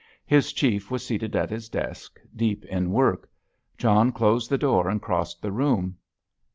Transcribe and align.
His 0.25 0.51
Chief 0.51 0.89
was 0.89 1.05
seated 1.05 1.35
at 1.35 1.51
his 1.51 1.69
desk, 1.69 2.19
deep 2.35 2.65
in 2.65 2.89
work. 2.91 3.29
John 3.77 4.11
closed 4.11 4.49
the 4.49 4.57
door 4.57 4.89
and 4.89 4.99
crossed 4.99 5.43
the 5.43 5.51
room. 5.51 5.97